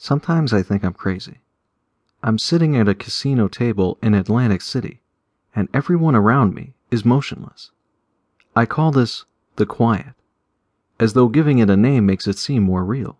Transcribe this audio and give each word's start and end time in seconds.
Sometimes 0.00 0.52
I 0.52 0.62
think 0.62 0.84
I'm 0.84 0.94
crazy. 0.94 1.40
I'm 2.22 2.38
sitting 2.38 2.76
at 2.76 2.88
a 2.88 2.94
casino 2.94 3.48
table 3.48 3.98
in 4.00 4.14
Atlantic 4.14 4.62
City, 4.62 5.02
and 5.56 5.68
everyone 5.74 6.14
around 6.14 6.54
me 6.54 6.74
is 6.90 7.04
motionless. 7.04 7.72
I 8.54 8.64
call 8.64 8.92
this 8.92 9.24
the 9.56 9.66
quiet, 9.66 10.14
as 11.00 11.14
though 11.14 11.28
giving 11.28 11.58
it 11.58 11.68
a 11.68 11.76
name 11.76 12.06
makes 12.06 12.28
it 12.28 12.38
seem 12.38 12.62
more 12.62 12.84
real, 12.84 13.18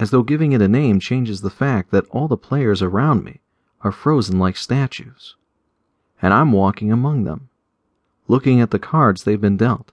as 0.00 0.10
though 0.10 0.24
giving 0.24 0.50
it 0.50 0.60
a 0.60 0.66
name 0.66 0.98
changes 0.98 1.40
the 1.40 1.50
fact 1.50 1.92
that 1.92 2.08
all 2.10 2.26
the 2.26 2.36
players 2.36 2.82
around 2.82 3.22
me 3.22 3.40
are 3.82 3.92
frozen 3.92 4.40
like 4.40 4.56
statues, 4.56 5.36
and 6.20 6.34
I'm 6.34 6.50
walking 6.50 6.90
among 6.90 7.24
them, 7.24 7.48
looking 8.26 8.60
at 8.60 8.72
the 8.72 8.78
cards 8.80 9.22
they've 9.22 9.40
been 9.40 9.56
dealt. 9.56 9.92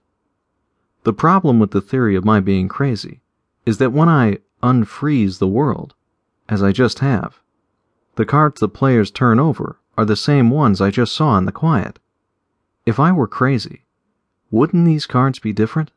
The 1.04 1.12
problem 1.12 1.60
with 1.60 1.70
the 1.70 1.80
theory 1.80 2.16
of 2.16 2.24
my 2.24 2.40
being 2.40 2.66
crazy 2.66 3.20
is 3.64 3.78
that 3.78 3.92
when 3.92 4.08
I 4.08 4.38
unfreeze 4.60 5.38
the 5.38 5.48
world, 5.48 5.94
as 6.50 6.62
I 6.62 6.72
just 6.72 6.98
have. 6.98 7.40
The 8.16 8.26
cards 8.26 8.60
the 8.60 8.68
players 8.68 9.10
turn 9.10 9.38
over 9.38 9.78
are 9.96 10.04
the 10.04 10.16
same 10.16 10.50
ones 10.50 10.80
I 10.80 10.90
just 10.90 11.14
saw 11.14 11.38
in 11.38 11.46
the 11.46 11.52
quiet. 11.52 11.98
If 12.84 12.98
I 12.98 13.12
were 13.12 13.28
crazy, 13.28 13.86
wouldn't 14.50 14.84
these 14.84 15.06
cards 15.06 15.38
be 15.38 15.52
different? 15.52 15.92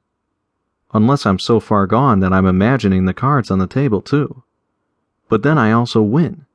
Unless 0.94 1.26
I'm 1.26 1.40
so 1.40 1.60
far 1.60 1.88
gone 1.88 2.20
that 2.20 2.32
I'm 2.32 2.46
imagining 2.46 3.06
the 3.06 3.14
cards 3.14 3.50
on 3.50 3.58
the 3.58 3.68
table 3.68 4.02
too. 4.02 4.44
But 5.28 5.42
then 5.42 5.58
I 5.58 5.72
also 5.72 6.04
win. 6.04 6.46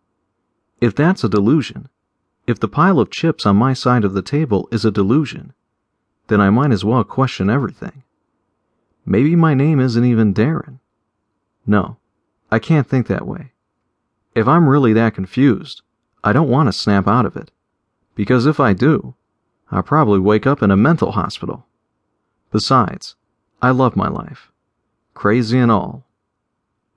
If 0.80 0.94
that's 0.94 1.24
a 1.24 1.28
delusion, 1.28 1.88
if 2.46 2.60
the 2.60 2.68
pile 2.68 3.00
of 3.00 3.10
chips 3.10 3.44
on 3.44 3.56
my 3.56 3.74
side 3.74 4.04
of 4.04 4.14
the 4.14 4.22
table 4.22 4.68
is 4.70 4.84
a 4.84 4.92
delusion, 4.92 5.52
then 6.28 6.40
I 6.40 6.50
might 6.50 6.70
as 6.70 6.84
well 6.84 7.02
question 7.02 7.50
everything. 7.50 8.04
Maybe 9.04 9.34
my 9.34 9.54
name 9.54 9.80
isn't 9.80 10.04
even 10.04 10.34
Darren. 10.34 10.78
No, 11.66 11.96
I 12.50 12.60
can't 12.60 12.86
think 12.86 13.08
that 13.08 13.26
way. 13.26 13.52
If 14.38 14.46
I'm 14.46 14.68
really 14.68 14.92
that 14.92 15.16
confused, 15.16 15.82
I 16.22 16.32
don't 16.32 16.48
want 16.48 16.68
to 16.68 16.72
snap 16.72 17.08
out 17.08 17.26
of 17.26 17.36
it. 17.36 17.50
Because 18.14 18.46
if 18.46 18.60
I 18.60 18.72
do, 18.72 19.16
I'll 19.72 19.82
probably 19.82 20.20
wake 20.20 20.46
up 20.46 20.62
in 20.62 20.70
a 20.70 20.76
mental 20.76 21.10
hospital. 21.10 21.66
Besides, 22.52 23.16
I 23.60 23.70
love 23.70 23.96
my 23.96 24.06
life. 24.06 24.52
Crazy 25.12 25.58
and 25.58 25.72
all. 25.72 26.06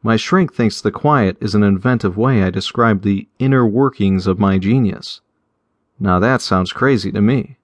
My 0.04 0.18
shrink 0.18 0.54
thinks 0.54 0.80
the 0.80 0.92
quiet 0.92 1.36
is 1.42 1.56
an 1.56 1.64
inventive 1.64 2.16
way 2.16 2.44
I 2.44 2.52
describe 2.52 3.02
the 3.02 3.28
inner 3.40 3.66
workings 3.66 4.28
of 4.28 4.38
my 4.38 4.60
genius. 4.60 5.22
Now 6.00 6.20
that 6.20 6.44
sounds 6.44 6.72
crazy 6.72 7.12
to 7.12 7.24
me. 7.24 7.58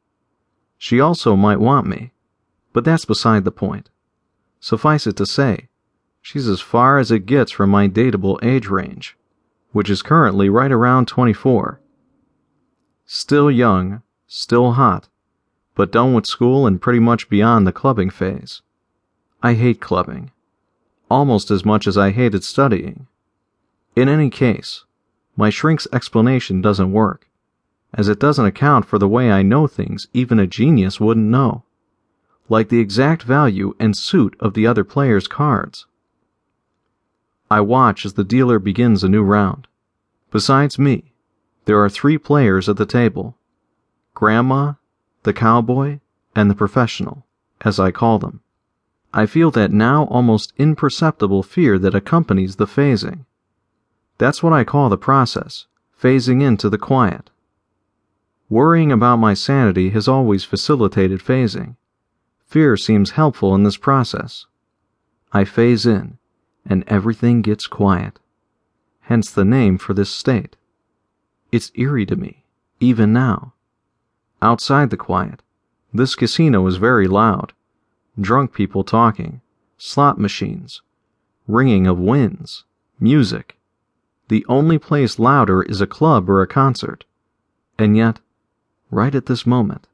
She 0.79 0.99
also 0.99 1.35
might 1.35 1.59
want 1.59 1.85
me, 1.85 2.13
but 2.73 2.83
that's 2.83 3.05
beside 3.05 3.43
the 3.43 3.51
point. 3.51 3.91
Suffice 4.59 5.05
it 5.05 5.17
to 5.17 5.27
say, 5.27 5.69
she's 6.19 6.47
as 6.47 6.61
far 6.61 6.97
as 6.97 7.11
it 7.11 7.27
gets 7.27 7.51
from 7.51 7.69
my 7.69 7.87
dateable 7.87 8.43
age 8.43 8.69
range 8.69 9.15
which 9.71 9.89
is 9.89 10.01
currently 10.01 10.49
right 10.49 10.71
around 10.71 11.07
24. 11.07 11.79
Still 13.05 13.49
young, 13.51 14.01
still 14.27 14.73
hot, 14.73 15.07
but 15.75 15.91
done 15.91 16.13
with 16.13 16.25
school 16.25 16.65
and 16.67 16.81
pretty 16.81 16.99
much 16.99 17.29
beyond 17.29 17.65
the 17.65 17.71
clubbing 17.71 18.09
phase. 18.09 18.61
I 19.43 19.53
hate 19.53 19.79
clubbing, 19.79 20.31
almost 21.09 21.51
as 21.51 21.63
much 21.63 21.87
as 21.87 21.97
I 21.97 22.11
hated 22.11 22.43
studying. 22.43 23.07
In 23.95 24.09
any 24.09 24.29
case, 24.29 24.85
my 25.35 25.49
shrink's 25.49 25.87
explanation 25.93 26.61
doesn't 26.61 26.91
work, 26.91 27.29
as 27.93 28.09
it 28.09 28.19
doesn't 28.19 28.45
account 28.45 28.85
for 28.85 28.97
the 28.97 29.07
way 29.07 29.31
I 29.31 29.43
know 29.43 29.67
things 29.67 30.07
even 30.13 30.39
a 30.39 30.47
genius 30.47 30.99
wouldn't 30.99 31.27
know, 31.27 31.63
like 32.49 32.69
the 32.69 32.79
exact 32.79 33.23
value 33.23 33.75
and 33.79 33.95
suit 33.95 34.35
of 34.39 34.53
the 34.53 34.65
other 34.65 34.83
player's 34.83 35.27
cards. 35.27 35.85
I 37.49 37.61
watch 37.61 38.05
as 38.05 38.13
the 38.13 38.23
dealer 38.25 38.59
begins 38.59 39.03
a 39.03 39.09
new 39.09 39.23
round. 39.23 39.67
Besides 40.31 40.77
me, 40.77 41.13
there 41.65 41.81
are 41.81 41.89
three 41.89 42.17
players 42.17 42.67
at 42.67 42.77
the 42.77 42.85
table 42.85 43.37
Grandma, 44.13 44.73
the 45.23 45.33
cowboy, 45.33 45.99
and 46.35 46.49
the 46.49 46.55
professional, 46.55 47.25
as 47.61 47.79
I 47.79 47.91
call 47.91 48.19
them. 48.19 48.41
I 49.13 49.25
feel 49.25 49.51
that 49.51 49.71
now 49.71 50.05
almost 50.05 50.53
imperceptible 50.57 51.41
fear 51.43 51.79
that 51.79 51.95
accompanies 51.95 52.57
the 52.57 52.65
phasing. 52.65 53.25
That's 54.17 54.43
what 54.43 54.53
I 54.53 54.63
call 54.63 54.89
the 54.89 54.97
process, 54.97 55.67
phasing 56.01 56.41
into 56.41 56.69
the 56.69 56.77
quiet. 56.77 57.29
Worrying 58.49 58.91
about 58.91 59.17
my 59.17 59.33
sanity 59.33 59.89
has 59.91 60.07
always 60.07 60.43
facilitated 60.43 61.19
phasing. 61.21 61.75
Fear 62.45 62.77
seems 62.77 63.11
helpful 63.11 63.55
in 63.55 63.63
this 63.63 63.77
process. 63.77 64.45
I 65.31 65.45
phase 65.45 65.85
in 65.85 66.17
and 66.67 66.83
everything 66.87 67.41
gets 67.41 67.65
quiet. 67.65 68.19
Hence 69.01 69.31
the 69.31 69.45
name 69.45 69.77
for 69.77 69.93
this 69.93 70.09
state. 70.09 70.55
It's 71.51 71.71
eerie 71.75 72.05
to 72.05 72.15
me, 72.15 72.43
even 72.79 73.13
now. 73.13 73.53
Outside 74.41 74.89
the 74.89 74.97
quiet, 74.97 75.41
this 75.93 76.13
casino 76.13 76.67
is 76.67 76.75
very 76.75 77.07
loud. 77.07 77.53
Drunk 78.19 78.53
people 78.53 78.83
talking, 78.83 79.41
slot 79.77 80.19
machines, 80.19 80.81
ringing 81.47 81.87
of 81.87 81.97
winds, 81.97 82.65
music. 82.99 83.57
The 84.27 84.45
only 84.49 84.77
place 84.77 85.17
louder 85.17 85.63
is 85.63 85.79
a 85.79 85.87
club 85.87 86.29
or 86.29 86.41
a 86.41 86.47
concert. 86.47 87.05
And 87.79 87.95
yet, 87.95 88.19
right 88.91 89.15
at 89.15 89.27
this 89.27 89.45
moment, 89.45 89.87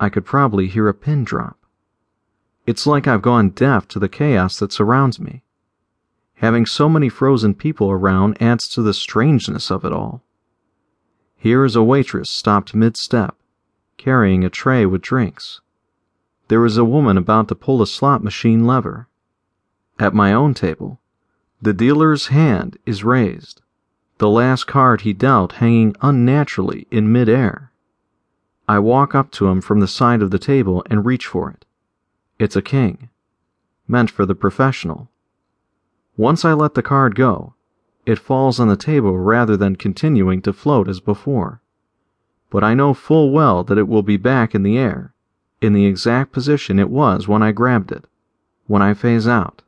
I 0.00 0.08
could 0.08 0.24
probably 0.24 0.66
hear 0.66 0.88
a 0.88 0.94
pin 0.94 1.22
drop. 1.22 1.56
It's 2.66 2.86
like 2.86 3.06
I've 3.06 3.22
gone 3.22 3.50
deaf 3.50 3.86
to 3.88 4.00
the 4.00 4.08
chaos 4.08 4.58
that 4.58 4.72
surrounds 4.72 5.20
me. 5.20 5.43
Having 6.36 6.66
so 6.66 6.88
many 6.88 7.08
frozen 7.08 7.54
people 7.54 7.90
around 7.90 8.40
adds 8.40 8.68
to 8.70 8.82
the 8.82 8.94
strangeness 8.94 9.70
of 9.70 9.84
it 9.84 9.92
all. 9.92 10.22
Here 11.36 11.64
is 11.64 11.76
a 11.76 11.82
waitress 11.82 12.30
stopped 12.30 12.74
mid 12.74 12.96
step, 12.96 13.36
carrying 13.96 14.44
a 14.44 14.50
tray 14.50 14.86
with 14.86 15.02
drinks. 15.02 15.60
There 16.48 16.64
is 16.64 16.76
a 16.76 16.84
woman 16.84 17.16
about 17.16 17.48
to 17.48 17.54
pull 17.54 17.80
a 17.80 17.86
slot 17.86 18.22
machine 18.22 18.66
lever. 18.66 19.08
At 19.98 20.14
my 20.14 20.32
own 20.32 20.54
table, 20.54 21.00
the 21.62 21.72
dealer's 21.72 22.26
hand 22.26 22.76
is 22.84 23.04
raised, 23.04 23.62
the 24.18 24.28
last 24.28 24.66
card 24.66 25.02
he 25.02 25.12
dealt 25.12 25.52
hanging 25.52 25.94
unnaturally 26.02 26.86
in 26.90 27.10
midair. 27.12 27.70
I 28.68 28.78
walk 28.78 29.14
up 29.14 29.30
to 29.32 29.46
him 29.48 29.60
from 29.60 29.80
the 29.80 29.88
side 29.88 30.22
of 30.22 30.30
the 30.30 30.38
table 30.38 30.84
and 30.90 31.06
reach 31.06 31.26
for 31.26 31.50
it. 31.50 31.64
It's 32.38 32.56
a 32.56 32.62
king, 32.62 33.08
meant 33.86 34.10
for 34.10 34.26
the 34.26 34.34
professional. 34.34 35.10
Once 36.16 36.44
I 36.44 36.52
let 36.52 36.74
the 36.74 36.82
card 36.82 37.14
go, 37.16 37.54
it 38.06 38.18
falls 38.18 38.60
on 38.60 38.68
the 38.68 38.76
table 38.76 39.18
rather 39.18 39.56
than 39.56 39.74
continuing 39.74 40.40
to 40.42 40.52
float 40.52 40.88
as 40.88 41.00
before. 41.00 41.60
But 42.50 42.62
I 42.62 42.74
know 42.74 42.94
full 42.94 43.32
well 43.32 43.64
that 43.64 43.78
it 43.78 43.88
will 43.88 44.02
be 44.02 44.16
back 44.16 44.54
in 44.54 44.62
the 44.62 44.78
air, 44.78 45.12
in 45.60 45.72
the 45.72 45.86
exact 45.86 46.30
position 46.30 46.78
it 46.78 46.90
was 46.90 47.26
when 47.26 47.42
I 47.42 47.50
grabbed 47.50 47.90
it, 47.90 48.04
when 48.66 48.82
I 48.82 48.94
phase 48.94 49.26
out. 49.26 49.62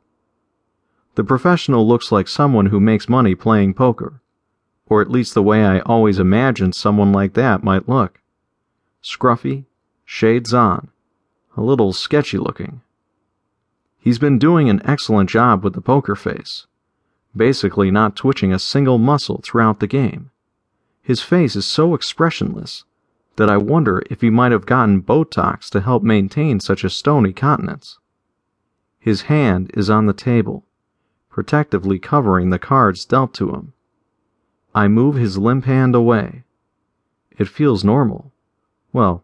The 1.15 1.23
professional 1.23 1.87
looks 1.87 2.11
like 2.11 2.27
someone 2.27 2.67
who 2.67 2.79
makes 2.79 3.09
money 3.09 3.35
playing 3.35 3.73
poker, 3.73 4.21
or 4.85 5.01
at 5.01 5.11
least 5.11 5.33
the 5.33 5.43
way 5.43 5.65
I 5.65 5.79
always 5.79 6.19
imagined 6.19 6.75
someone 6.75 7.11
like 7.11 7.33
that 7.33 7.63
might 7.63 7.89
look. 7.89 8.21
Scruffy, 9.03 9.65
shades 10.05 10.53
on, 10.53 10.89
a 11.57 11.61
little 11.61 11.91
sketchy 11.91 12.37
looking. 12.37 12.81
He's 13.99 14.19
been 14.19 14.39
doing 14.39 14.69
an 14.69 14.81
excellent 14.85 15.29
job 15.29 15.63
with 15.63 15.73
the 15.73 15.81
poker 15.81 16.15
face, 16.15 16.67
basically 17.35 17.91
not 17.91 18.15
twitching 18.15 18.53
a 18.53 18.59
single 18.59 18.97
muscle 18.97 19.41
throughout 19.43 19.79
the 19.79 19.87
game. 19.87 20.31
His 21.01 21.21
face 21.21 21.55
is 21.55 21.65
so 21.65 21.93
expressionless 21.93 22.83
that 23.37 23.49
I 23.49 23.57
wonder 23.57 24.03
if 24.09 24.21
he 24.21 24.29
might 24.29 24.51
have 24.51 24.65
gotten 24.65 25.01
Botox 25.01 25.69
to 25.71 25.81
help 25.81 26.03
maintain 26.03 26.59
such 26.59 26.83
a 26.83 26.89
stony 26.89 27.33
countenance. 27.33 27.99
His 28.99 29.23
hand 29.23 29.71
is 29.73 29.89
on 29.89 30.05
the 30.05 30.13
table, 30.13 30.65
protectively 31.29 31.99
covering 31.99 32.49
the 32.49 32.59
cards 32.59 33.05
dealt 33.05 33.33
to 33.35 33.53
him. 33.53 33.73
I 34.73 34.87
move 34.87 35.15
his 35.15 35.37
limp 35.37 35.65
hand 35.65 35.95
away. 35.95 36.43
It 37.37 37.47
feels 37.47 37.83
normal. 37.83 38.31
Well, 38.91 39.23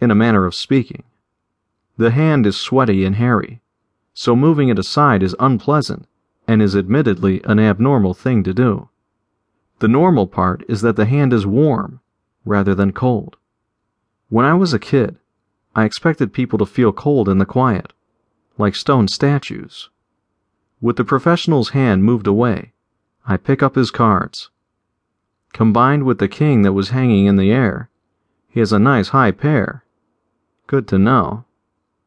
in 0.00 0.10
a 0.10 0.14
manner 0.14 0.46
of 0.46 0.54
speaking. 0.54 1.04
The 1.96 2.10
hand 2.10 2.46
is 2.46 2.56
sweaty 2.56 3.04
and 3.04 3.16
hairy 3.16 3.60
so 4.20 4.34
moving 4.34 4.68
it 4.68 4.80
aside 4.80 5.22
is 5.22 5.36
unpleasant 5.38 6.04
and 6.48 6.60
is 6.60 6.74
admittedly 6.74 7.40
an 7.44 7.60
abnormal 7.60 8.12
thing 8.12 8.42
to 8.42 8.52
do. 8.52 8.88
The 9.78 9.86
normal 9.86 10.26
part 10.26 10.64
is 10.68 10.80
that 10.80 10.96
the 10.96 11.04
hand 11.04 11.32
is 11.32 11.46
warm 11.46 12.00
rather 12.44 12.74
than 12.74 12.90
cold. 12.90 13.36
When 14.28 14.44
I 14.44 14.54
was 14.54 14.74
a 14.74 14.80
kid, 14.80 15.18
I 15.76 15.84
expected 15.84 16.32
people 16.32 16.58
to 16.58 16.66
feel 16.66 16.92
cold 16.92 17.28
in 17.28 17.38
the 17.38 17.46
quiet, 17.46 17.92
like 18.58 18.74
stone 18.74 19.06
statues. 19.06 19.88
With 20.80 20.96
the 20.96 21.04
professional's 21.04 21.68
hand 21.68 22.02
moved 22.02 22.26
away, 22.26 22.72
I 23.24 23.36
pick 23.36 23.62
up 23.62 23.76
his 23.76 23.92
cards. 23.92 24.50
Combined 25.52 26.02
with 26.02 26.18
the 26.18 26.26
king 26.26 26.62
that 26.62 26.72
was 26.72 26.88
hanging 26.88 27.26
in 27.26 27.36
the 27.36 27.52
air, 27.52 27.88
he 28.48 28.58
has 28.58 28.72
a 28.72 28.80
nice 28.80 29.10
high 29.10 29.30
pair. 29.30 29.84
Good 30.66 30.88
to 30.88 30.98
know. 30.98 31.44